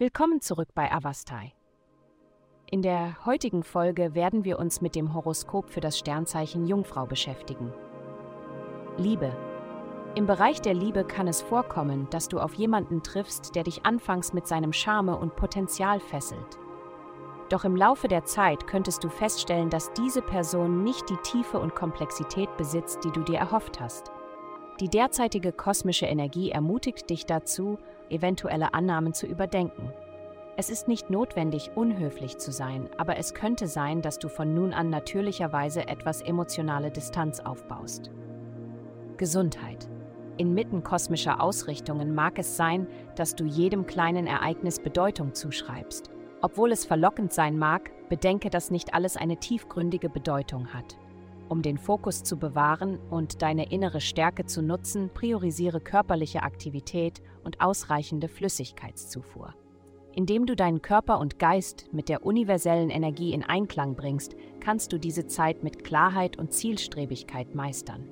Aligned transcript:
Willkommen 0.00 0.40
zurück 0.40 0.70
bei 0.74 0.90
Avastai. 0.90 1.52
In 2.70 2.80
der 2.80 3.22
heutigen 3.26 3.62
Folge 3.62 4.14
werden 4.14 4.44
wir 4.44 4.58
uns 4.58 4.80
mit 4.80 4.94
dem 4.94 5.12
Horoskop 5.12 5.68
für 5.68 5.82
das 5.82 5.98
Sternzeichen 5.98 6.66
Jungfrau 6.66 7.04
beschäftigen. 7.04 7.70
Liebe. 8.96 9.30
Im 10.14 10.24
Bereich 10.24 10.62
der 10.62 10.72
Liebe 10.72 11.04
kann 11.04 11.28
es 11.28 11.42
vorkommen, 11.42 12.08
dass 12.08 12.28
du 12.28 12.40
auf 12.40 12.54
jemanden 12.54 13.02
triffst, 13.02 13.54
der 13.54 13.62
dich 13.62 13.84
anfangs 13.84 14.32
mit 14.32 14.46
seinem 14.46 14.72
Charme 14.72 15.14
und 15.14 15.36
Potenzial 15.36 16.00
fesselt. 16.00 16.58
Doch 17.50 17.66
im 17.66 17.76
Laufe 17.76 18.08
der 18.08 18.24
Zeit 18.24 18.66
könntest 18.66 19.04
du 19.04 19.10
feststellen, 19.10 19.68
dass 19.68 19.92
diese 19.92 20.22
Person 20.22 20.82
nicht 20.82 21.10
die 21.10 21.18
Tiefe 21.18 21.58
und 21.58 21.74
Komplexität 21.74 22.56
besitzt, 22.56 23.04
die 23.04 23.12
du 23.12 23.20
dir 23.20 23.36
erhofft 23.36 23.80
hast. 23.80 24.10
Die 24.80 24.88
derzeitige 24.88 25.52
kosmische 25.52 26.06
Energie 26.06 26.52
ermutigt 26.52 27.10
dich 27.10 27.26
dazu, 27.26 27.76
eventuelle 28.10 28.74
Annahmen 28.74 29.12
zu 29.12 29.26
überdenken. 29.26 29.92
Es 30.56 30.68
ist 30.68 30.88
nicht 30.88 31.08
notwendig, 31.08 31.70
unhöflich 31.74 32.38
zu 32.38 32.52
sein, 32.52 32.90
aber 32.98 33.16
es 33.16 33.32
könnte 33.32 33.66
sein, 33.66 34.02
dass 34.02 34.18
du 34.18 34.28
von 34.28 34.52
nun 34.52 34.74
an 34.74 34.90
natürlicherweise 34.90 35.88
etwas 35.88 36.20
emotionale 36.20 36.90
Distanz 36.90 37.40
aufbaust. 37.40 38.10
Gesundheit. 39.16 39.88
Inmitten 40.36 40.82
kosmischer 40.82 41.40
Ausrichtungen 41.40 42.14
mag 42.14 42.38
es 42.38 42.56
sein, 42.56 42.86
dass 43.14 43.34
du 43.34 43.44
jedem 43.44 43.86
kleinen 43.86 44.26
Ereignis 44.26 44.80
Bedeutung 44.80 45.34
zuschreibst. 45.34 46.10
Obwohl 46.42 46.72
es 46.72 46.86
verlockend 46.86 47.32
sein 47.32 47.58
mag, 47.58 47.90
bedenke, 48.08 48.50
dass 48.50 48.70
nicht 48.70 48.94
alles 48.94 49.16
eine 49.16 49.36
tiefgründige 49.36 50.08
Bedeutung 50.08 50.72
hat. 50.72 50.96
Um 51.50 51.62
den 51.62 51.78
Fokus 51.78 52.22
zu 52.22 52.36
bewahren 52.36 53.00
und 53.10 53.42
deine 53.42 53.72
innere 53.72 54.00
Stärke 54.00 54.46
zu 54.46 54.62
nutzen, 54.62 55.10
priorisiere 55.12 55.80
körperliche 55.80 56.44
Aktivität 56.44 57.20
und 57.42 57.60
ausreichende 57.60 58.28
Flüssigkeitszufuhr. 58.28 59.52
Indem 60.14 60.46
du 60.46 60.54
deinen 60.54 60.80
Körper 60.80 61.18
und 61.18 61.40
Geist 61.40 61.88
mit 61.92 62.08
der 62.08 62.24
universellen 62.24 62.88
Energie 62.88 63.32
in 63.32 63.42
Einklang 63.42 63.96
bringst, 63.96 64.36
kannst 64.60 64.92
du 64.92 64.98
diese 64.98 65.26
Zeit 65.26 65.64
mit 65.64 65.82
Klarheit 65.82 66.38
und 66.38 66.52
Zielstrebigkeit 66.52 67.56
meistern. 67.56 68.08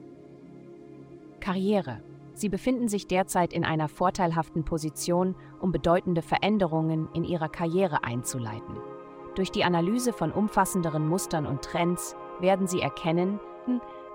Karriere 1.39 2.03
Sie 2.35 2.49
befinden 2.49 2.89
sich 2.89 3.07
derzeit 3.07 3.53
in 3.53 3.65
einer 3.65 3.89
vorteilhaften 3.89 4.65
Position, 4.65 5.37
um 5.61 5.71
bedeutende 5.71 6.23
Veränderungen 6.23 7.09
in 7.13 7.25
ihrer 7.25 7.49
Karriere 7.49 8.03
einzuleiten. 8.03 8.77
Durch 9.37 9.51
die 9.51 9.65
Analyse 9.65 10.13
von 10.13 10.33
umfassenderen 10.33 11.09
Mustern 11.09 11.47
und 11.47 11.63
Trends 11.63 12.17
werden 12.41 12.67
Sie 12.67 12.81
erkennen, 12.81 13.41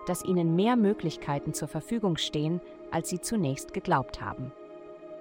dass 0.06 0.24
Ihnen 0.24 0.56
mehr 0.56 0.76
Möglichkeiten 0.76 1.54
zur 1.54 1.68
Verfügung 1.68 2.18
stehen, 2.18 2.62
als 2.92 3.10
Sie 3.10 3.22
zunächst 3.22 3.74
geglaubt 3.74 4.22
haben. 4.22 4.52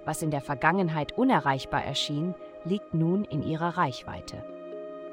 Was 0.04 0.22
in 0.22 0.30
der 0.30 0.40
Vergangenheit 0.40 1.16
unerreichbar 1.16 1.84
erschien, 1.84 2.34
liegt 2.64 2.92
nun 2.92 3.24
in 3.24 3.42
Ihrer 3.42 3.76
Reichweite. 3.76 4.44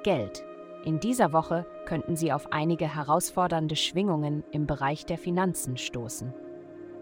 Geld. 0.04 0.44
In 0.86 1.00
dieser 1.00 1.34
Woche 1.34 1.66
könnten 1.86 2.16
Sie 2.16 2.32
auf 2.32 2.52
einige 2.54 2.94
herausfordernde 2.96 3.76
Schwingungen 3.76 4.44
im 4.52 4.66
Bereich 4.66 5.06
der 5.06 5.18
Finanzen 5.18 5.78
stoßen. 5.78 6.34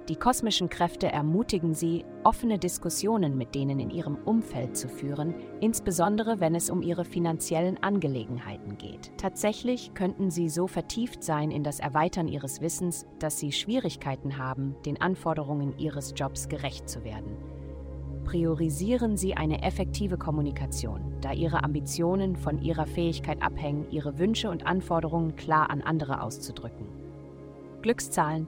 Die 0.10 0.16
kosmischen 0.16 0.70
Kräfte 0.70 1.12
ermutigen 1.12 1.74
sie, 1.74 2.06
offene 2.24 2.58
Diskussionen 2.58 3.38
mit 3.38 3.54
denen 3.56 3.82
in 3.82 3.90
ihrem 3.90 4.16
Umfeld 4.16 4.78
zu 4.78 4.88
führen, 4.88 5.36
insbesondere 5.60 6.40
wenn 6.40 6.56
es 6.56 6.70
um 6.70 6.82
ihre 6.82 7.04
finanziellen 7.04 7.84
Angelegenheiten 7.84 8.78
geht. 8.78 9.12
Tatsächlich 9.18 9.94
könnten 9.96 10.32
sie 10.32 10.48
so 10.48 10.68
vertieft 10.68 11.24
sein 11.24 11.52
in 11.52 11.62
das 11.62 11.82
Erweitern 11.82 12.30
ihres 12.30 12.62
Wissens, 12.62 13.06
dass 13.20 13.38
sie 13.38 13.52
Schwierigkeiten 13.52 14.38
haben, 14.38 14.76
den 14.86 15.02
Anforderungen 15.02 15.78
ihres 15.78 16.14
Jobs 16.16 16.48
gerecht 16.48 16.88
zu 16.88 17.04
werden. 17.04 17.36
Priorisieren 18.24 19.16
Sie 19.16 19.36
eine 19.36 19.64
effektive 19.64 20.18
Kommunikation, 20.18 21.16
da 21.22 21.32
Ihre 21.32 21.64
Ambitionen 21.64 22.36
von 22.36 22.62
Ihrer 22.62 22.86
Fähigkeit 22.86 23.42
abhängen, 23.42 23.90
Ihre 23.90 24.20
Wünsche 24.20 24.50
und 24.50 24.68
Anforderungen 24.68 25.38
klar 25.38 25.70
an 25.70 25.82
andere 25.82 26.22
auszudrücken. 26.22 26.88
Glückszahlen 27.82 28.48